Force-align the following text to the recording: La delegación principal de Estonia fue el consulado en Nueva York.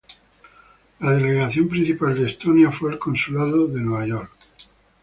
La 0.99 1.11
delegación 1.11 1.69
principal 1.69 2.15
de 2.17 2.25
Estonia 2.25 2.71
fue 2.71 2.91
el 2.91 2.97
consulado 2.97 3.67
en 3.67 3.85
Nueva 3.85 4.07
York. 4.07 4.31